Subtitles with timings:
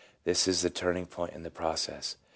[0.23, 2.15] This is the turning point in the process.